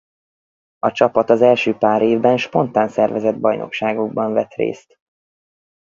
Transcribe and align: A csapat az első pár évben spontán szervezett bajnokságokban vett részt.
A 0.79 0.91
csapat 0.91 1.29
az 1.29 1.41
első 1.41 1.73
pár 1.75 2.01
évben 2.01 2.37
spontán 2.37 2.89
szervezett 2.89 3.39
bajnokságokban 3.39 4.33
vett 4.33 4.53
részt. 4.53 4.99